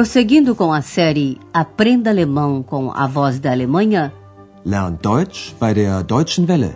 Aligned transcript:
Prosseguindo 0.00 0.56
com 0.56 0.72
a 0.72 0.80
série 0.80 1.38
Aprenda 1.52 2.08
Alemão 2.08 2.62
com 2.62 2.90
a 2.90 3.06
Voz 3.06 3.38
da 3.38 3.50
Alemanha, 3.52 4.10
Lern 4.64 4.96
Deutsch 4.96 5.54
bei 5.60 5.74
der 5.74 6.02
Deutschen 6.02 6.46
Welle. 6.46 6.74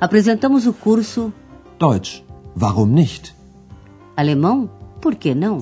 apresentamos 0.00 0.66
o 0.66 0.72
curso 0.72 1.30
Deutsch, 1.78 2.24
warum 2.58 2.86
nicht? 2.86 3.34
Alemão, 4.16 4.70
por 5.02 5.16
que 5.16 5.34
não? 5.34 5.58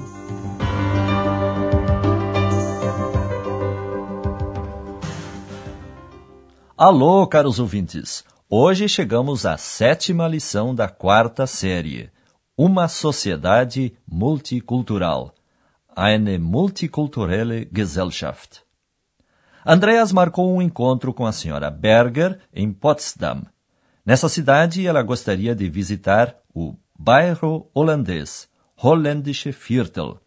Alô, 6.78 7.26
caros 7.26 7.58
ouvintes! 7.58 8.22
Hoje 8.48 8.88
chegamos 8.88 9.44
à 9.44 9.56
sétima 9.56 10.28
lição 10.28 10.72
da 10.72 10.88
quarta 10.88 11.44
série. 11.44 12.08
Uma 12.56 12.86
sociedade 12.86 13.92
multicultural. 14.08 15.34
Eine 15.96 16.40
multikulturelle 16.40 17.68
Gesellschaft. 17.72 18.62
Andreas 19.64 20.10
marcou 20.10 20.52
um 20.52 20.60
encontro 20.60 21.14
com 21.14 21.24
a 21.24 21.30
senhora 21.30 21.70
Berger 21.70 22.40
em 22.52 22.72
Potsdam. 22.72 23.46
Nessa 24.04 24.28
cidade, 24.28 24.84
ela 24.84 25.02
gostaria 25.04 25.54
de 25.54 25.70
visitar 25.70 26.34
o 26.52 26.74
bairro 26.98 27.70
holandês, 27.72 28.48
Holländische 28.74 29.52
Viertel. 29.52 30.18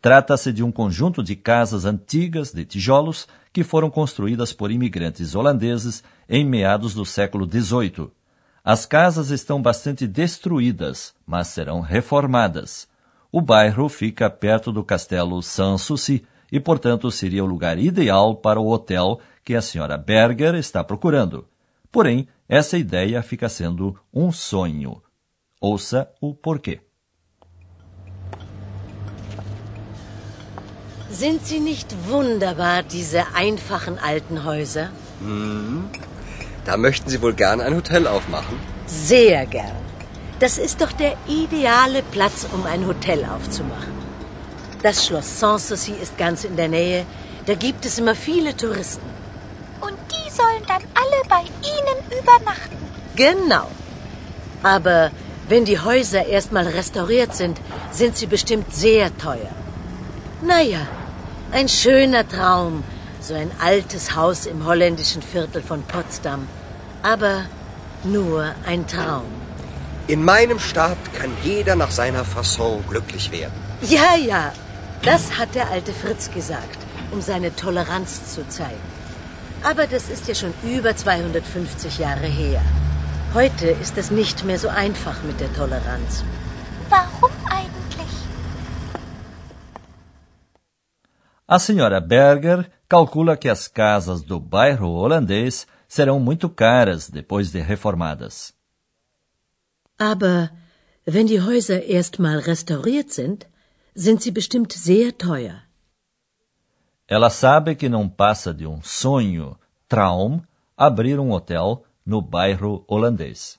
Trata-se 0.00 0.50
de 0.50 0.62
um 0.62 0.72
conjunto 0.72 1.22
de 1.22 1.36
casas 1.36 1.84
antigas 1.84 2.52
de 2.52 2.64
tijolos 2.64 3.28
que 3.52 3.62
foram 3.62 3.90
construídas 3.90 4.54
por 4.54 4.70
imigrantes 4.70 5.34
holandeses 5.34 6.02
em 6.26 6.42
meados 6.42 6.94
do 6.94 7.04
século 7.04 7.46
XVIII. 7.46 8.10
As 8.64 8.86
casas 8.86 9.28
estão 9.28 9.60
bastante 9.60 10.06
destruídas, 10.06 11.12
mas 11.26 11.48
serão 11.48 11.80
reformadas. 11.80 12.88
O 13.38 13.42
bairro 13.42 13.86
fica 13.90 14.30
perto 14.30 14.72
do 14.72 14.82
castelo 14.82 15.42
Sanssouci 15.42 16.24
e, 16.50 16.58
portanto, 16.58 17.10
seria 17.10 17.44
o 17.44 17.46
lugar 17.46 17.78
ideal 17.78 18.34
para 18.34 18.58
o 18.58 18.66
hotel 18.66 19.20
que 19.44 19.54
a 19.54 19.60
senhora 19.60 19.98
Berger 19.98 20.54
está 20.54 20.82
procurando. 20.82 21.46
Porém, 21.92 22.28
essa 22.48 22.78
ideia 22.78 23.22
fica 23.22 23.46
sendo 23.50 23.94
um 24.10 24.32
sonho. 24.32 25.02
Ouça 25.60 26.08
o 26.18 26.34
porquê. 26.34 26.80
Sind 31.10 31.42
sie 31.42 31.60
nicht 31.60 31.94
wunderbar, 32.08 32.84
diese 32.84 33.22
einfachen 33.34 33.98
alten 33.98 34.46
Häuser? 34.46 34.90
Da 36.64 36.78
möchten 36.78 37.10
Sie 37.10 37.20
wohl 37.20 37.34
gern 37.34 37.60
ein 37.60 37.74
Hotel 37.74 38.06
aufmachen? 38.06 38.58
Sehr 38.86 39.44
gern. 39.44 39.85
Das 40.38 40.58
ist 40.58 40.82
doch 40.82 40.92
der 40.92 41.14
ideale 41.26 42.02
Platz, 42.02 42.46
um 42.52 42.66
ein 42.66 42.86
Hotel 42.86 43.24
aufzumachen. 43.24 43.94
Das 44.82 45.06
Schloss 45.06 45.40
Sanssouci 45.40 45.92
ist 45.92 46.18
ganz 46.18 46.44
in 46.44 46.56
der 46.56 46.68
Nähe. 46.68 47.06
Da 47.46 47.54
gibt 47.54 47.86
es 47.86 47.98
immer 47.98 48.14
viele 48.14 48.54
Touristen. 48.54 49.08
Und 49.80 49.96
die 50.12 50.30
sollen 50.30 50.64
dann 50.68 50.82
alle 50.94 51.20
bei 51.28 51.42
Ihnen 51.74 52.20
übernachten. 52.20 52.76
Genau. 53.16 53.68
Aber 54.62 55.10
wenn 55.48 55.64
die 55.64 55.80
Häuser 55.80 56.26
erstmal 56.26 56.66
restauriert 56.66 57.34
sind, 57.34 57.58
sind 57.90 58.16
sie 58.16 58.26
bestimmt 58.26 58.74
sehr 58.74 59.16
teuer. 59.16 59.54
Naja, 60.42 60.86
ein 61.50 61.68
schöner 61.68 62.28
Traum, 62.28 62.84
so 63.20 63.32
ein 63.32 63.50
altes 63.58 64.14
Haus 64.14 64.44
im 64.44 64.66
holländischen 64.66 65.22
Viertel 65.22 65.62
von 65.62 65.82
Potsdam. 65.82 66.46
Aber 67.02 67.46
nur 68.04 68.54
ein 68.66 68.86
Traum. 68.86 69.45
In 70.08 70.24
meinem 70.24 70.60
Staat 70.60 70.98
kann 71.14 71.32
jeder 71.42 71.74
nach 71.74 71.90
seiner 71.90 72.24
Fasson 72.24 72.84
glücklich 72.88 73.32
werden. 73.32 73.52
Ja, 73.82 74.14
ja, 74.14 74.52
das 75.02 75.36
hat 75.36 75.56
der 75.56 75.68
alte 75.68 75.92
Fritz 75.92 76.30
gesagt, 76.30 76.78
um 77.10 77.20
seine 77.20 77.56
Toleranz 77.56 78.32
zu 78.34 78.48
zeigen. 78.48 78.86
Aber 79.64 79.88
das 79.88 80.08
ist 80.08 80.28
ja 80.28 80.34
schon 80.36 80.54
über 80.62 80.94
250 80.94 81.98
Jahre 81.98 82.26
her. 82.26 82.62
Heute 83.34 83.66
ist 83.66 83.98
es 83.98 84.12
nicht 84.12 84.44
mehr 84.44 84.60
so 84.60 84.68
einfach 84.68 85.24
mit 85.24 85.40
der 85.40 85.52
Toleranz. 85.52 86.22
Warum 86.88 87.32
eigentlich? 87.50 88.12
A 91.48 91.58
senhora 91.58 92.00
Berger 92.00 92.66
calcula 92.88 93.36
que 93.36 93.48
as 93.48 93.66
casas 93.66 94.22
do 94.22 94.38
bairro 94.38 94.86
holandês 94.86 95.66
serão 95.88 96.20
muito 96.20 96.48
caras 96.48 97.10
depois 97.10 97.50
de 97.50 97.60
reformadas. 97.60 98.55
Aber 99.98 100.50
wenn 101.04 101.26
die 101.26 101.40
Häuser 101.40 101.82
erstmal 101.82 102.38
restauriert 102.38 103.10
sind, 103.12 103.46
sind 103.94 104.22
sie 104.22 104.30
bestimmt 104.30 104.72
sehr 104.72 105.16
teuer. 105.16 105.62
Ela 107.08 107.30
sabe 107.30 107.76
que 107.76 107.88
não 107.88 108.08
passa 108.08 108.52
de 108.52 108.66
um 108.66 108.80
sonho, 108.82 109.56
Traum, 109.88 110.42
abrir 110.76 111.20
um 111.20 111.30
hotel 111.30 111.84
no 112.04 112.20
bairro 112.20 112.84
holandês. 112.88 113.58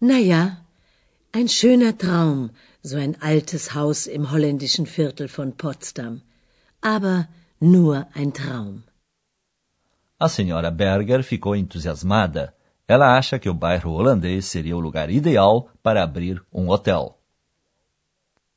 Naja, 0.00 0.58
ein 1.32 1.48
schöner 1.48 1.96
Traum, 1.96 2.50
so 2.82 2.96
ein 2.98 3.16
altes 3.22 3.74
Haus 3.74 4.06
im 4.06 4.30
holländischen 4.30 4.86
Viertel 4.86 5.28
von 5.28 5.56
Potsdam. 5.56 6.20
Aber 6.82 7.28
nur 7.58 8.06
ein 8.14 8.32
Traum. 8.32 8.84
A 10.18 10.28
senhora 10.28 10.70
Berger 10.70 11.22
ficou 11.22 11.54
entusiasmada. 11.54 12.52
Ela 12.88 13.16
acha 13.18 13.38
que 13.38 13.48
o 13.48 13.54
bairro 13.54 13.90
holandês 13.90 14.46
seria 14.46 14.76
o 14.76 14.80
lugar 14.80 15.10
ideal 15.10 15.68
para 15.82 16.02
abrir 16.02 16.42
um 16.52 16.68
hotel. 16.68 17.18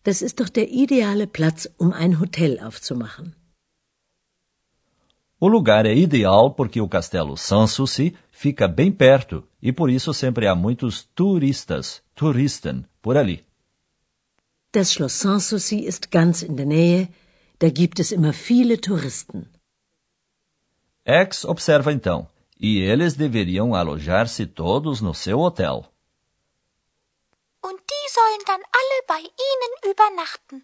Das 0.03 0.21
ist 0.21 0.39
doch 0.39 0.49
der 0.49 0.69
ideale 0.71 1.27
Platz, 1.27 1.67
um 1.79 1.91
ein 1.93 2.19
Hotel 2.19 2.59
aufzumachen. 2.59 3.33
O 5.41 5.47
lugar 5.47 5.85
é 5.85 5.95
ideal 5.95 6.51
porque 6.51 6.81
o 6.81 6.87
castelo 6.87 7.35
Sanssouci 7.37 8.15
fica 8.29 8.67
bem 8.67 8.91
perto 8.91 9.47
e 9.61 9.71
por 9.71 9.89
isso 9.89 10.13
sempre 10.13 10.47
há 10.47 10.55
muitos 10.55 11.03
turistas, 11.15 12.01
Touristen, 12.13 12.85
por 13.01 13.17
ali. 13.17 13.45
Das 14.71 14.93
Schloss 14.93 15.13
Sanssouci 15.13 15.85
ist 15.85 16.11
ganz 16.11 16.43
in 16.43 16.55
der 16.55 16.65
Nähe. 16.65 17.09
Da 17.57 17.69
gibt 17.69 17.99
es 17.99 18.11
immer 18.11 18.33
viele 18.33 18.77
Touristen. 18.77 19.47
X 21.05 21.43
observa 21.45 21.91
então, 21.91 22.27
e 22.59 22.79
eles 22.79 23.15
deveriam 23.15 23.73
alojar-se 23.73 24.45
todos 24.45 24.99
no 24.99 25.13
seu 25.13 25.39
hotel. 25.39 25.85
Und 27.63 27.79
die 27.79 28.09
sollen 28.11 28.43
dann 28.45 28.61
alle 28.61 29.03
bei 29.07 29.21
Ihnen 29.21 29.91
übernachten. 29.91 30.63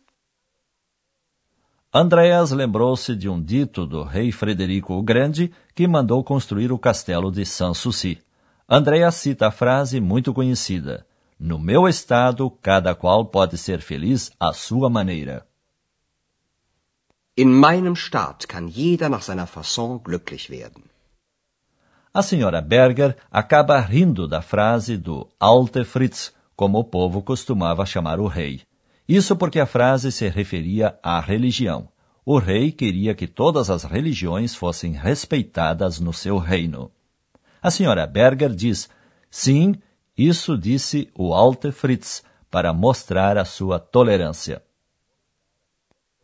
Andreas 1.92 2.52
lembrou-se 2.52 3.16
de 3.16 3.30
um 3.30 3.42
dito 3.42 3.86
do 3.86 4.04
rei 4.04 4.30
Frederico 4.30 4.96
o 4.96 5.02
Grande 5.02 5.54
que 5.74 5.88
mandou 5.88 6.22
construir 6.26 6.70
o 6.74 6.78
castelo 6.78 7.32
de 7.32 7.46
Sanssouci. 7.46 8.22
Andreas 8.68 9.16
cita 9.16 9.48
a 9.48 9.52
frase 9.52 10.02
muito 10.02 10.34
conhecida: 10.34 11.06
No 11.40 11.58
meu 11.58 11.88
estado, 11.88 12.50
cada 12.62 12.94
qual 12.94 13.26
pode 13.26 13.58
ser 13.58 13.80
feliz 13.80 14.32
à 14.38 14.52
sua 14.52 14.90
maneira. 14.90 15.48
In 17.38 17.54
meinem 17.54 17.96
Staat 17.96 18.48
kann 18.48 18.68
jeder 18.68 19.10
nach 19.10 19.22
seiner 19.22 19.48
Fasson 19.48 20.02
glücklich 20.04 20.50
werden. 20.50 20.90
A 22.16 22.24
senhora 22.24 22.62
Berger 22.62 23.18
acaba 23.30 23.78
rindo 23.78 24.26
da 24.26 24.42
frase 24.42 24.96
do 24.96 25.28
Alte 25.38 25.84
Fritz, 25.84 26.32
como 26.56 26.80
o 26.80 26.84
povo 26.86 27.22
costumava 27.22 27.86
chamar 27.86 28.22
o 28.22 28.28
rei. 28.28 28.62
Isso 29.06 29.36
porque 29.36 29.60
a 29.60 29.66
frase 29.66 30.14
se 30.14 30.30
referia 30.30 30.98
à 31.04 31.20
religião. 31.20 31.90
O 32.26 32.38
rei 32.38 32.72
queria 32.72 33.14
que 33.14 33.28
todas 33.28 33.70
as 33.70 33.84
religiões 33.84 34.56
fossem 34.56 34.94
respeitadas 34.94 36.00
no 36.00 36.14
seu 36.14 36.38
reino. 36.38 36.90
A 37.62 37.70
senhora 37.70 38.08
Berger 38.08 38.56
diz: 38.56 38.90
sim, 39.30 39.76
isso 40.18 40.58
disse 40.58 41.12
o 41.14 41.34
Alte 41.34 41.70
Fritz, 41.70 42.24
para 42.50 42.72
mostrar 42.72 43.38
a 43.38 43.44
sua 43.44 43.78
tolerância. 43.78 44.64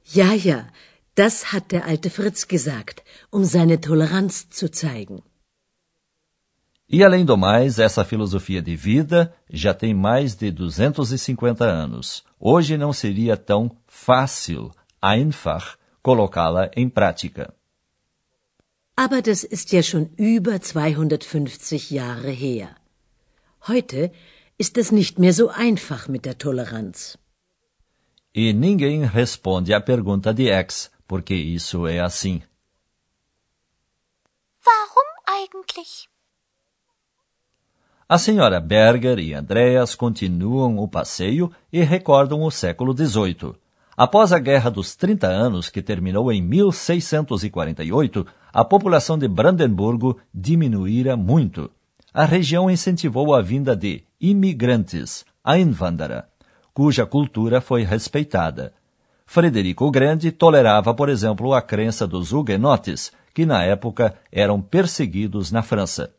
Ja, 0.05 0.31
ja, 0.35 0.69
das 1.17 1.53
hat 1.53 1.67
der 1.71 1.85
alte 1.85 2.09
Fritz 2.09 2.45
gesagt, 2.45 3.03
um 3.29 3.43
seine 3.43 3.77
Toleranz 3.77 4.47
zu 4.49 4.69
zeigen. 4.71 5.21
E 6.93 7.05
além 7.05 7.23
do 7.23 7.37
mais, 7.37 7.79
essa 7.79 8.03
filosofia 8.03 8.61
de 8.61 8.75
vida 8.75 9.33
já 9.49 9.73
tem 9.73 9.93
mais 9.93 10.35
de 10.35 10.51
250 10.51 11.63
anos. 11.63 12.21
Hoje 12.37 12.77
não 12.77 12.91
seria 12.91 13.37
tão 13.37 13.71
fácil, 13.87 14.71
einfach, 15.01 15.77
colocá-la 16.03 16.69
em 16.75 16.89
prática. 16.89 17.53
Aber 18.97 19.21
das 19.21 19.45
ist 19.45 19.71
ja 19.71 19.81
schon 19.81 20.09
über 20.17 20.59
250 20.59 21.91
Jahre 21.91 22.31
her. 22.31 22.75
Heute 23.69 24.11
ist 24.59 24.77
es 24.77 24.91
nicht 24.91 25.17
mehr 25.17 25.31
so 25.31 25.49
einfach 25.49 26.09
mit 26.09 26.25
der 26.25 26.37
Toleranz. 26.37 27.17
E 28.35 28.51
ninguém 28.51 29.05
responde 29.05 29.73
à 29.73 29.79
pergunta 29.79 30.33
de 30.33 30.49
X, 30.49 30.91
porque 31.07 31.33
isso 31.35 31.87
é 31.87 32.01
assim. 32.01 32.41
Warum 34.65 35.09
eigentlich? 35.25 36.10
A 38.11 38.17
senhora 38.17 38.59
Berger 38.59 39.19
e 39.19 39.33
Andreas 39.33 39.95
continuam 39.95 40.79
o 40.79 40.85
passeio 40.85 41.49
e 41.71 41.81
recordam 41.81 42.43
o 42.43 42.51
século 42.51 42.93
XVIII. 42.93 43.53
Após 43.95 44.33
a 44.33 44.37
Guerra 44.37 44.69
dos 44.69 44.97
30 44.97 45.27
Anos, 45.27 45.69
que 45.69 45.81
terminou 45.81 46.29
em 46.29 46.41
1648, 46.41 48.27
a 48.51 48.65
população 48.65 49.17
de 49.17 49.29
Brandemburgo 49.29 50.19
diminuíra 50.35 51.15
muito. 51.15 51.71
A 52.13 52.25
região 52.25 52.69
incentivou 52.69 53.33
a 53.33 53.41
vinda 53.41 53.77
de 53.77 54.03
imigrantes, 54.19 55.23
Einwanderer, 55.47 56.25
cuja 56.73 57.05
cultura 57.05 57.61
foi 57.61 57.83
respeitada. 57.83 58.73
Frederico 59.25 59.85
o 59.85 59.89
Grande 59.89 60.33
tolerava, 60.33 60.93
por 60.93 61.07
exemplo, 61.07 61.53
a 61.53 61.61
crença 61.61 62.05
dos 62.05 62.33
huguenotes, 62.33 63.13
que 63.33 63.45
na 63.45 63.63
época 63.63 64.15
eram 64.29 64.61
perseguidos 64.61 65.49
na 65.49 65.61
França. 65.61 66.11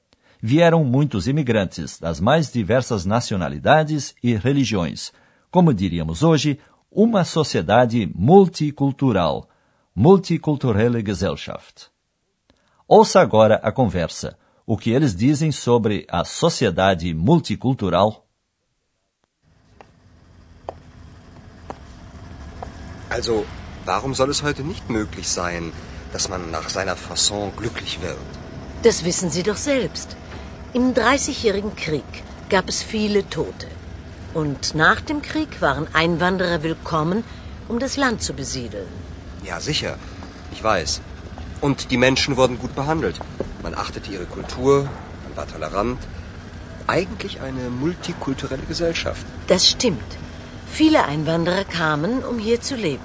Vieram 0.44 0.82
muitos 0.84 1.28
imigrantes 1.28 2.00
das 2.00 2.18
mais 2.18 2.50
diversas 2.50 3.04
nacionalidades 3.06 4.12
e 4.20 4.34
religiões. 4.34 5.12
Como 5.52 5.72
diríamos 5.72 6.24
hoje, 6.24 6.58
uma 6.90 7.24
sociedade 7.24 8.10
multicultural, 8.12 9.48
multikulturelle 9.94 11.00
Gesellschaft. 11.00 11.92
Ouça 12.88 13.20
agora 13.20 13.60
a 13.62 13.70
conversa. 13.70 14.36
O 14.66 14.76
que 14.76 14.90
eles 14.90 15.14
dizem 15.14 15.52
sobre 15.52 16.04
a 16.10 16.24
sociedade 16.24 17.14
multicultural? 17.14 18.26
Also, 23.08 23.46
warum 23.86 24.12
soll 24.12 24.30
es 24.30 24.42
heute 24.42 24.64
nicht 24.64 24.90
möglich 24.90 25.28
sein, 25.28 25.72
dass 26.12 26.28
man 26.28 26.50
nach 26.50 26.68
seiner 26.68 26.96
Fasson 26.96 27.52
glücklich 27.56 28.00
wird? 28.00 28.18
Das 28.82 29.04
wissen 29.04 29.30
Sie 29.30 29.44
doch 29.44 29.56
selbst. 29.56 30.16
Im 30.74 30.94
Dreißigjährigen 30.94 31.76
Krieg 31.76 32.24
gab 32.48 32.66
es 32.66 32.82
viele 32.82 33.28
Tote. 33.28 33.66
Und 34.32 34.74
nach 34.74 35.02
dem 35.02 35.20
Krieg 35.20 35.60
waren 35.60 35.86
Einwanderer 35.92 36.62
willkommen, 36.62 37.24
um 37.68 37.78
das 37.78 37.98
Land 37.98 38.22
zu 38.22 38.32
besiedeln. 38.32 38.88
Ja, 39.44 39.60
sicher. 39.60 39.98
Ich 40.50 40.64
weiß. 40.64 41.02
Und 41.60 41.90
die 41.90 41.98
Menschen 41.98 42.38
wurden 42.38 42.58
gut 42.58 42.74
behandelt. 42.74 43.16
Man 43.62 43.74
achtete 43.74 44.10
ihre 44.10 44.24
Kultur, 44.24 44.88
man 45.24 45.36
war 45.36 45.46
tolerant. 45.46 45.98
Eigentlich 46.86 47.42
eine 47.42 47.68
multikulturelle 47.68 48.64
Gesellschaft. 48.66 49.26
Das 49.48 49.68
stimmt. 49.68 50.16
Viele 50.66 51.04
Einwanderer 51.04 51.64
kamen, 51.64 52.24
um 52.24 52.38
hier 52.38 52.62
zu 52.62 52.76
leben. 52.76 53.04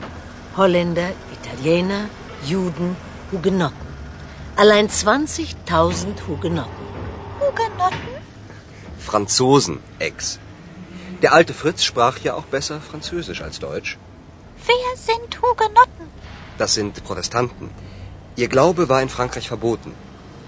Holländer, 0.55 1.09
Italiener, 1.37 2.05
Juden, 2.45 2.95
Hugenotten. 3.33 3.87
Allein 4.55 4.87
20.000 4.87 6.27
Hugenotten. 6.29 6.86
Hugenotten? 7.57 8.13
Franzosen, 8.99 9.79
Ex. 9.99 10.39
Der 11.21 11.33
alte 11.33 11.53
Fritz 11.53 11.83
sprach 11.83 12.19
ja 12.19 12.35
auch 12.35 12.45
besser 12.45 12.79
Französisch 12.79 13.41
als 13.41 13.59
Deutsch. 13.59 13.97
Wer 14.65 14.97
sind 14.97 15.41
Hugenotten? 15.41 16.07
Das 16.57 16.73
sind 16.73 17.03
Protestanten. 17.03 17.71
Ihr 18.35 18.47
Glaube 18.47 18.89
war 18.89 19.01
in 19.01 19.09
Frankreich 19.09 19.47
verboten. 19.47 19.95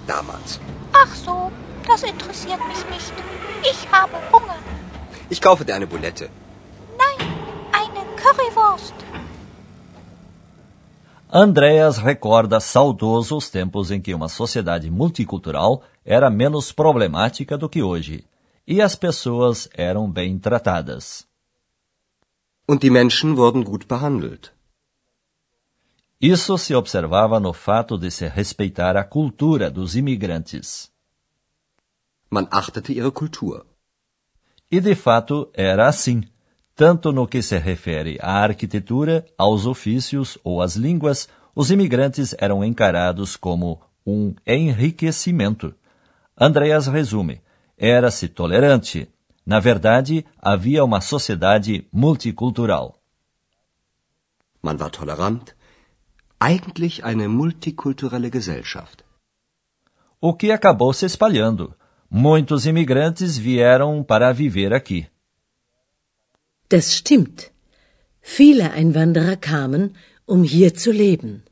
Damals. 0.05 0.59
Ach 0.93 1.15
so, 1.15 1.51
das 1.87 2.03
interessiert 2.03 2.59
mich 2.67 2.85
nicht. 2.95 3.13
Ich 3.63 3.91
habe 3.91 4.17
Hunger. 4.31 4.57
Ich 5.29 5.41
kaufe 5.41 5.65
dir 5.65 5.75
eine 5.75 5.87
Boulette. 5.87 6.29
Nein, 6.97 7.27
eine 7.71 8.01
Currywurst. 8.21 8.93
Andreas 11.31 11.99
recorda 11.99 12.59
saudoso 12.59 13.37
os 13.37 13.51
tempos 13.51 13.91
em 13.91 14.01
que 14.01 14.15
uma 14.15 14.27
sociedade 14.27 14.89
multicultural 14.89 15.83
era 16.03 16.27
menos 16.27 16.71
problemática 16.71 17.55
do 17.55 17.69
que 17.69 17.83
hoje 17.83 18.25
e 18.65 18.81
as 18.81 18.95
pessoas 18.95 19.69
eram 19.73 20.09
bem 20.09 20.39
tratadas. 20.39 21.27
Und 22.67 22.81
die 22.81 22.89
Menschen 22.89 23.35
wurden 23.35 23.63
gut 23.63 23.85
behandelt. 23.87 24.51
Isso 26.19 26.57
se 26.57 26.75
observava 26.75 27.39
no 27.39 27.53
fato 27.53 27.97
de 27.97 28.11
se 28.11 28.27
respeitar 28.27 28.97
a 28.97 29.03
cultura 29.03 29.69
dos 29.69 29.95
imigrantes. 29.95 30.91
Man 32.29 32.47
achtete 32.51 32.93
ihre 32.93 33.11
Kultur. 33.11 33.65
E 34.69 34.79
de 34.79 34.95
fato 34.95 35.49
era 35.53 35.87
assim, 35.87 36.23
tanto 36.79 37.11
no 37.11 37.27
que 37.27 37.41
se 37.41 37.57
refere 37.57 38.17
à 38.21 38.41
arquitetura, 38.41 39.25
aos 39.37 39.65
ofícios 39.65 40.37
ou 40.45 40.61
às 40.61 40.77
línguas, 40.77 41.27
os 41.53 41.71
imigrantes 41.71 42.33
eram 42.39 42.63
encarados 42.63 43.35
como 43.35 43.81
um 44.07 44.33
enriquecimento. 44.47 45.75
Andreas 46.39 46.87
resume: 46.87 47.41
era-se 47.77 48.29
tolerante. 48.29 49.09
Na 49.45 49.59
verdade, 49.59 50.25
havia 50.41 50.81
uma 50.85 51.01
sociedade 51.01 51.85
multicultural. 51.91 52.97
Man 54.63 54.77
war 54.79 54.89
tolerant. 54.89 55.53
Eigentlich 56.39 57.03
eine 57.03 57.27
multikulturelle 57.27 58.31
Gesellschaft. 58.31 59.03
O 60.21 60.33
que 60.33 60.49
acabou 60.49 60.93
se 60.93 61.05
espalhando. 61.05 61.75
Muitos 62.09 62.65
imigrantes 62.65 63.37
vieram 63.37 64.01
para 64.01 64.31
viver 64.31 64.73
aqui. 64.73 65.09
Das 66.69 66.93
stimmt. 66.93 67.51
Viele 68.21 68.71
Einwanderer 68.71 69.35
kamen, 69.35 69.95
um 70.25 70.43
hier 70.43 70.73
zu 70.75 70.91
leben. 70.91 71.43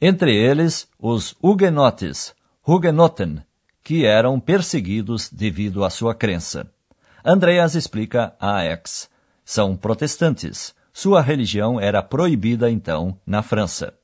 Entre 0.00 0.32
eles, 0.32 0.88
os 0.98 1.36
Huguenotes, 1.40 2.34
Hugenotten, 2.66 3.44
que 3.84 4.04
eram 4.04 4.40
perseguidos 4.40 5.28
devido 5.30 5.84
à 5.84 5.90
sua 5.90 6.14
crença. 6.14 6.72
Andreas 7.24 7.74
explica 7.74 8.34
a 8.40 8.56
Aix. 8.56 9.08
São 9.44 9.76
protestantes. 9.76 10.74
Sua 10.92 11.20
religião 11.20 11.80
era 11.80 12.02
proibida 12.02 12.70
então 12.70 13.20
na 13.26 13.42
França. 13.42 13.94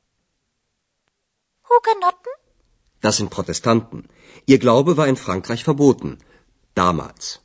Hugenotten? 1.68 2.32
Das 3.00 3.16
sind 3.16 3.30
Protestanten. 3.30 4.04
Ihr 4.46 4.58
Glaube 4.58 4.96
war 4.96 5.08
in 5.08 5.16
Frankreich 5.16 5.64
verboten. 5.64 6.18
Damals. 6.74 7.40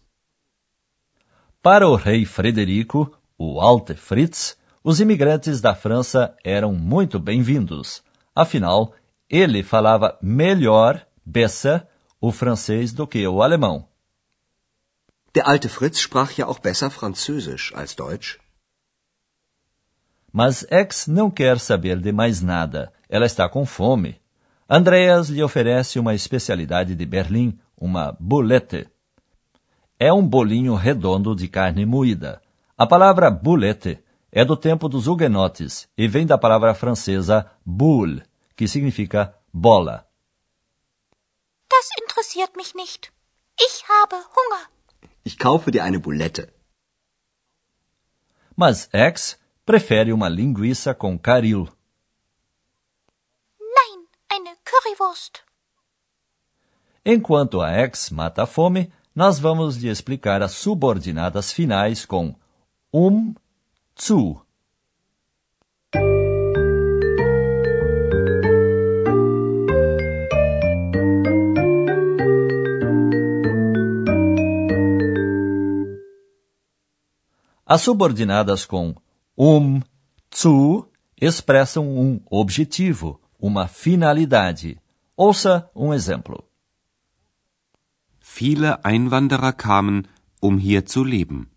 Para 1.61 1.87
o 1.87 1.95
rei 1.95 2.25
Frederico, 2.25 3.15
o 3.37 3.61
Alte 3.61 3.93
Fritz, 3.93 4.57
os 4.83 4.99
imigrantes 4.99 5.61
da 5.61 5.75
França 5.75 6.35
eram 6.43 6.73
muito 6.73 7.19
bem-vindos. 7.19 8.01
Afinal, 8.35 8.95
ele 9.29 9.61
falava 9.61 10.17
melhor, 10.23 11.05
besser, 11.23 11.85
o 12.19 12.31
francês 12.31 12.91
do 12.91 13.05
que 13.05 13.27
o 13.27 13.43
alemão. 13.43 13.87
Der 15.35 15.47
alte 15.47 15.69
Fritz 15.69 15.99
sprach 15.99 16.35
ja 16.35 16.47
auch 16.47 16.59
besser 16.59 16.89
Französisch 16.89 17.71
als 17.75 17.93
Deutsch. 17.93 18.39
Mas 20.33 20.65
X 20.67 21.05
não 21.05 21.29
quer 21.29 21.59
saber 21.59 21.99
de 21.99 22.11
mais 22.11 22.41
nada. 22.41 22.91
Ela 23.07 23.27
está 23.27 23.47
com 23.47 23.67
fome. 23.67 24.19
Andreas 24.67 25.29
lhe 25.29 25.43
oferece 25.43 25.99
uma 25.99 26.15
especialidade 26.15 26.95
de 26.95 27.05
Berlim, 27.05 27.59
uma 27.77 28.17
boulette. 28.19 28.89
É 30.03 30.11
um 30.11 30.27
bolinho 30.27 30.73
redondo 30.73 31.35
de 31.35 31.47
carne 31.47 31.85
moída. 31.85 32.41
A 32.75 32.87
palavra 32.87 33.29
boulette 33.29 34.03
é 34.31 34.43
do 34.43 34.57
tempo 34.57 34.89
dos 34.89 35.05
huguenotes 35.05 35.87
e 35.95 36.07
vem 36.07 36.25
da 36.25 36.39
palavra 36.39 36.73
francesa 36.73 37.51
boule, 37.63 38.23
que 38.55 38.67
significa 38.67 39.31
bola. 39.53 40.07
Das 41.69 41.87
interessiert 42.01 42.57
mich 42.57 42.73
nicht. 42.73 43.13
Ich 43.59 43.83
habe 43.87 44.15
Hunger. 44.15 44.71
Ich 45.23 45.37
kaufe 45.37 45.69
dir 45.69 45.83
eine 45.83 45.99
Boulette. 45.99 46.51
Mas 48.57 48.89
X 48.91 49.37
prefere 49.63 50.13
uma 50.13 50.29
linguiça 50.29 50.95
com 50.95 51.15
caril. 51.15 51.69
Nein, 53.59 54.07
eine 54.31 54.55
Currywurst. 54.65 55.43
Enquanto 57.05 57.61
a 57.61 57.69
X 57.69 58.09
mata 58.09 58.43
a 58.43 58.47
fome, 58.47 58.91
nós 59.13 59.39
vamos 59.39 59.75
lhe 59.75 59.89
explicar 59.89 60.41
as 60.41 60.53
subordinadas 60.53 61.51
finais 61.51 62.05
com 62.05 62.33
um, 62.93 63.33
zu. 63.95 64.41
As 77.65 77.81
subordinadas 77.81 78.65
com 78.65 78.93
um, 79.37 79.81
zu 80.29 80.85
expressam 81.19 81.87
um 81.87 82.19
objetivo, 82.29 83.21
uma 83.39 83.67
finalidade. 83.67 84.77
Ouça 85.15 85.69
um 85.73 85.93
exemplo. 85.93 86.50
Viele 88.21 88.85
Einwanderer 88.85 89.51
kamen, 89.51 90.07
um 90.39 90.57
hier 90.57 90.85
zu 90.85 91.03
leben. 91.03 91.49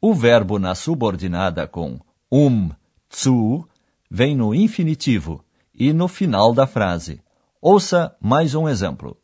O 0.00 0.14
verbo 0.14 0.58
na 0.58 0.74
subordinada 0.74 1.66
com 1.66 2.00
um, 2.30 2.70
zu 3.08 3.66
vem 4.10 4.36
no 4.36 4.54
infinitivo 4.54 5.44
e 5.74 5.92
no 5.92 6.08
final 6.08 6.54
da 6.54 6.66
frase. 6.66 7.20
Ouça 7.60 8.16
mais 8.20 8.54
um 8.54 8.68
exemplo. 8.68 9.16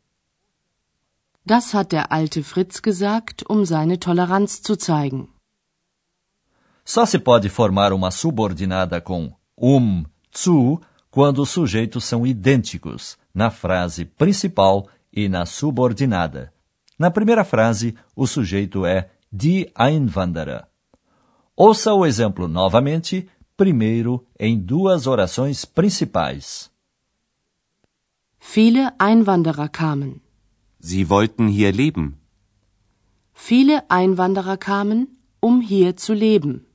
Das 1.46 1.72
hat 1.72 1.92
der 1.92 2.12
alte 2.12 2.42
Fritz 2.42 2.82
gesagt, 2.82 3.44
um 3.48 3.64
seine 3.64 3.98
Toleranz 3.98 4.60
zu 4.62 4.76
zeigen. 4.76 5.28
Só 6.84 7.06
se 7.06 7.18
pode 7.18 7.48
formar 7.48 7.92
uma 7.92 8.10
subordinada 8.10 9.00
com 9.00 9.32
um, 9.56 10.04
zu, 10.32 10.80
quando 11.10 11.42
os 11.42 11.50
sujeitos 11.50 12.04
são 12.04 12.26
idênticos, 12.26 13.16
na 13.32 13.50
frase 13.50 14.04
principal 14.04 14.88
e 15.12 15.28
na 15.28 15.46
subordinada. 15.46 16.52
Na 16.98 17.10
primeira 17.10 17.44
frase, 17.44 17.94
o 18.14 18.26
sujeito 18.26 18.84
é 18.84 19.10
die 19.32 19.70
Einwanderer. 19.74 20.66
Ouça 21.56 21.92
o 21.94 22.04
exemplo 22.06 22.48
novamente, 22.48 23.28
primeiro 23.56 24.24
em 24.38 24.58
duas 24.58 25.06
orações 25.06 25.64
principais. 25.64 26.70
Viele 28.38 28.92
Einwanderer 28.98 29.68
kamen. 29.68 30.20
Sie 30.80 31.10
wollten 31.10 31.48
hier 31.48 31.72
leben. 31.72 32.16
Viele 33.34 33.84
Einwanderer 33.90 34.56
kamen, 34.56 35.08
um 35.40 35.60
hier 35.60 35.96
zu 35.96 36.14
leben. 36.14 36.66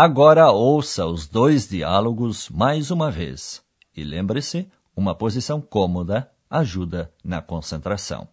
Agora 0.00 0.48
ouça 0.52 1.06
os 1.06 1.26
dois 1.26 1.68
diálogos 1.68 2.48
mais 2.50 2.92
uma 2.92 3.10
vez. 3.10 3.60
E 3.96 4.04
lembre-se, 4.04 4.70
uma 4.94 5.12
posição 5.12 5.60
cômoda 5.60 6.30
ajuda 6.48 7.12
na 7.24 7.42
concentração. 7.42 8.28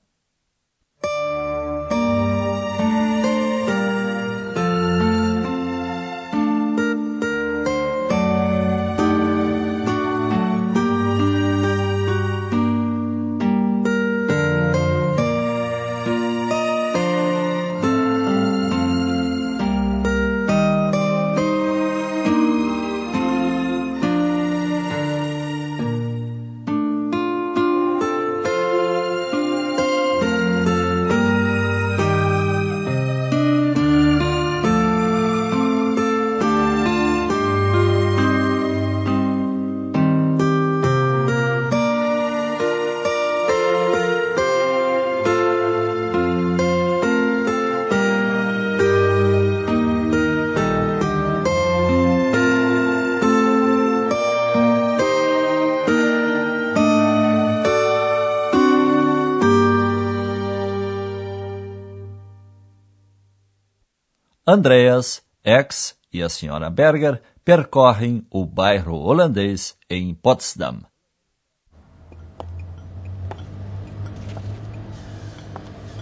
Andreas, 64.55 65.21
Ex 65.43 65.95
e 66.13 66.23
a 66.23 66.29
senhora 66.29 66.69
Berger 66.69 67.15
percorrem 67.43 68.15
o 68.39 68.45
bairro 68.45 68.95
holandês 69.07 69.75
em 69.89 70.13
Potsdam. 70.13 70.77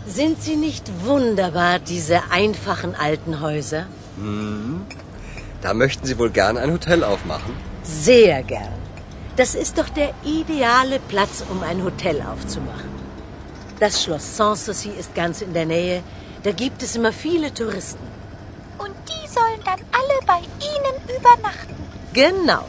Sind 0.06 0.38
sie 0.46 0.58
nicht 0.68 0.86
wunderbar, 1.10 1.80
diese 1.80 2.18
einfachen 2.30 2.94
alten 3.08 3.42
Häuser? 3.42 3.88
Hm. 4.18 4.86
Da 5.64 5.74
möchten 5.74 6.06
Sie 6.06 6.20
wohl 6.20 6.30
gern 6.30 6.56
ein 6.58 6.72
Hotel 6.72 7.04
aufmachen? 7.04 7.54
Sehr 7.82 8.44
gern. 8.44 8.76
Das 9.36 9.56
ist 9.56 9.80
doch 9.80 9.90
der 9.90 10.12
ideale 10.40 11.00
Platz, 11.12 11.44
um 11.52 11.64
ein 11.64 11.84
Hotel 11.84 12.18
aufzumachen. 12.22 12.92
Das 13.80 14.04
Schloss 14.04 14.38
Sanssouci 14.38 14.92
ist 15.02 15.16
ganz 15.16 15.42
in 15.42 15.54
der 15.54 15.66
Nähe. 15.66 16.04
Da 16.44 16.52
gibt 16.52 16.84
es 16.84 16.96
immer 16.96 17.14
viele 17.26 17.52
Touristen. 17.52 18.06
Und 18.84 18.96
die 19.12 19.28
sollen 19.38 19.62
dann 19.70 19.82
alle 20.00 20.13
bei 20.26 20.40
Ihnen 20.72 20.96
übernachten. 21.18 21.74
Genau. 22.14 22.66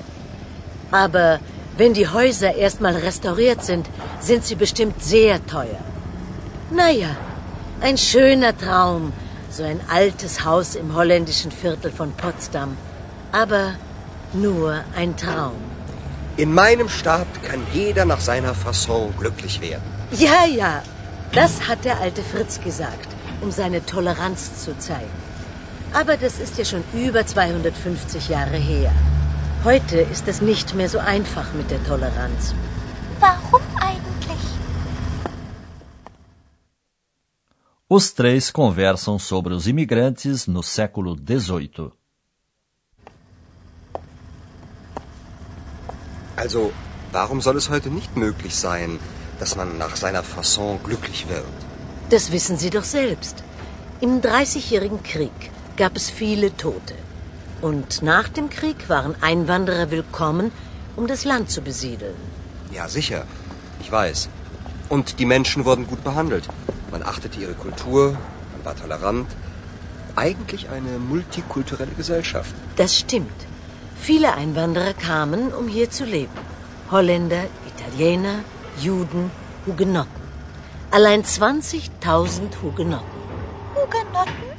Aber 0.90 1.40
wenn 1.76 1.94
die 1.94 2.08
Häuser 2.08 2.54
erstmal 2.54 2.96
restauriert 2.96 3.64
sind, 3.64 3.88
sind 4.20 4.44
sie 4.44 4.54
bestimmt 4.54 5.02
sehr 5.02 5.44
teuer. 5.46 5.80
Naja, 6.70 7.16
ein 7.80 7.98
schöner 7.98 8.56
Traum, 8.56 9.12
so 9.50 9.62
ein 9.64 9.80
altes 9.88 10.44
Haus 10.44 10.74
im 10.74 10.94
holländischen 10.94 11.50
Viertel 11.50 11.90
von 11.90 12.12
Potsdam. 12.12 12.76
Aber 13.32 13.74
nur 14.32 14.84
ein 14.96 15.16
Traum. 15.16 15.56
In 16.36 16.52
meinem 16.52 16.88
Staat 16.88 17.28
kann 17.42 17.64
jeder 17.72 18.04
nach 18.04 18.20
seiner 18.20 18.54
Fasson 18.54 19.14
glücklich 19.18 19.60
werden. 19.60 19.82
Ja, 20.12 20.44
ja, 20.46 20.82
das 21.32 21.68
hat 21.68 21.84
der 21.84 22.00
alte 22.00 22.22
Fritz 22.22 22.60
gesagt, 22.60 23.08
um 23.40 23.50
seine 23.50 23.84
Toleranz 23.84 24.64
zu 24.64 24.76
zeigen. 24.78 25.33
Aber 25.94 26.16
das 26.16 26.40
ist 26.40 26.58
ja 26.58 26.64
schon 26.64 26.82
über 26.92 27.24
250 27.24 28.28
Jahre 28.28 28.56
her. 28.56 28.92
Heute 29.62 30.00
ist 30.00 30.26
es 30.26 30.40
nicht 30.42 30.74
mehr 30.74 30.88
so 30.88 30.98
einfach 30.98 31.52
mit 31.54 31.70
der 31.70 31.82
Toleranz. 31.84 32.52
Warum 33.20 33.62
eigentlich? 33.80 34.42
Os 37.88 38.12
três 38.12 38.50
conversam 38.52 39.20
sobre 39.20 39.54
os 39.54 39.68
imigrantes 39.68 40.48
no 40.48 40.62
século 40.62 41.14
XVIII. 41.14 41.92
Also, 46.36 46.72
warum 47.12 47.40
soll 47.40 47.56
es 47.56 47.70
heute 47.70 47.90
nicht 47.90 48.16
möglich 48.16 48.56
sein, 48.56 48.98
dass 49.38 49.54
man 49.54 49.78
nach 49.78 49.94
seiner 49.94 50.24
Fasson 50.24 50.80
glücklich 50.82 51.28
wird? 51.28 51.58
Das 52.10 52.32
wissen 52.32 52.56
Sie 52.58 52.70
doch 52.70 52.82
selbst. 52.82 53.44
Im 54.00 54.20
Dreißigjährigen 54.20 55.02
Krieg 55.04 55.54
gab 55.76 55.96
es 55.96 56.10
viele 56.10 56.56
Tote. 56.56 56.94
Und 57.60 58.02
nach 58.02 58.28
dem 58.28 58.50
Krieg 58.50 58.88
waren 58.88 59.14
Einwanderer 59.20 59.90
willkommen, 59.90 60.52
um 60.96 61.06
das 61.06 61.24
Land 61.24 61.50
zu 61.50 61.62
besiedeln. 61.62 62.16
Ja, 62.72 62.88
sicher. 62.88 63.24
Ich 63.80 63.90
weiß. 63.90 64.28
Und 64.88 65.18
die 65.18 65.26
Menschen 65.26 65.64
wurden 65.64 65.86
gut 65.86 66.04
behandelt. 66.04 66.48
Man 66.90 67.02
achtete 67.02 67.40
ihre 67.40 67.54
Kultur, 67.54 68.12
man 68.12 68.64
war 68.64 68.76
tolerant. 68.76 69.28
Eigentlich 70.16 70.68
eine 70.68 70.98
multikulturelle 70.98 71.92
Gesellschaft. 71.96 72.54
Das 72.76 72.96
stimmt. 72.98 73.40
Viele 74.00 74.34
Einwanderer 74.34 74.92
kamen, 74.92 75.52
um 75.52 75.66
hier 75.66 75.90
zu 75.90 76.04
leben. 76.04 76.32
Holländer, 76.90 77.44
Italiener, 77.66 78.40
Juden, 78.78 79.30
Hugenotten. 79.66 80.22
Allein 80.90 81.24
20.000 81.24 82.62
Hugenotten. 82.62 83.06
Hugenotten? 83.74 84.54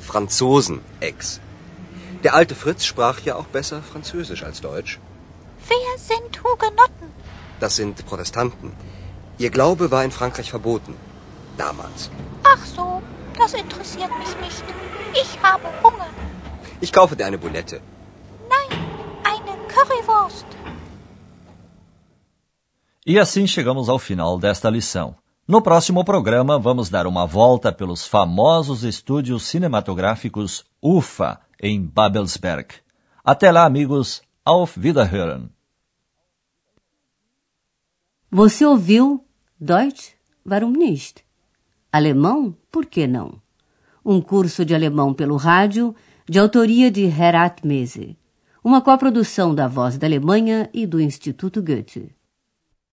Franzosen, 0.00 0.80
Ex. 1.00 1.40
Der 2.24 2.34
alte 2.34 2.54
Fritz 2.54 2.84
sprach 2.84 3.20
ja 3.20 3.36
auch 3.36 3.46
besser 3.46 3.82
Französisch 3.82 4.42
als 4.42 4.60
Deutsch. 4.60 4.98
Wer 5.68 5.98
sind 5.98 6.42
Hugenotten? 6.42 7.08
Das 7.60 7.76
sind 7.76 8.04
Protestanten. 8.06 8.72
Ihr 9.38 9.50
Glaube 9.50 9.90
war 9.90 10.04
in 10.04 10.10
Frankreich 10.10 10.50
verboten. 10.50 10.94
Damals. 11.56 12.10
Ach 12.42 12.64
so, 12.76 13.02
das 13.38 13.54
interessiert 13.54 14.10
mich 14.18 14.34
nicht. 14.46 14.64
Ich 15.22 15.30
habe 15.42 15.68
Hunger. 15.82 16.10
Ich 16.80 16.92
kaufe 16.92 17.16
dir 17.16 17.26
eine 17.26 17.38
Boulette. 17.38 17.80
Nein, 18.54 18.78
eine 19.32 19.52
Currywurst. 19.72 20.46
E 23.06 23.18
assim 23.18 23.46
chegamos 23.46 23.88
ao 23.88 23.98
final 23.98 24.38
desta 24.38 24.68
lição. 24.70 25.19
No 25.50 25.60
próximo 25.60 26.04
programa, 26.04 26.60
vamos 26.60 26.88
dar 26.88 27.08
uma 27.08 27.26
volta 27.26 27.72
pelos 27.72 28.06
famosos 28.06 28.84
estúdios 28.84 29.42
cinematográficos 29.42 30.64
UFA, 30.80 31.40
em 31.60 31.84
Babelsberg. 31.84 32.68
Até 33.24 33.50
lá, 33.50 33.64
amigos. 33.64 34.22
Auf 34.44 34.78
Wiederhören. 34.78 35.50
Você 38.30 38.64
ouviu 38.64 39.24
Deutsch? 39.60 40.12
Warum 40.48 40.70
nicht? 40.70 41.24
Alemão? 41.92 42.56
Por 42.70 42.86
que 42.86 43.08
não? 43.08 43.42
Um 44.04 44.20
curso 44.20 44.64
de 44.64 44.72
alemão 44.72 45.12
pelo 45.12 45.36
rádio, 45.36 45.96
de 46.28 46.38
autoria 46.38 46.92
de 46.92 47.06
Herat 47.06 47.66
Mese. 47.66 48.16
Uma 48.62 48.80
coprodução 48.80 49.52
da 49.52 49.66
Voz 49.66 49.98
da 49.98 50.06
Alemanha 50.06 50.70
e 50.72 50.86
do 50.86 51.00
Instituto 51.00 51.60
Goethe. 51.60 52.19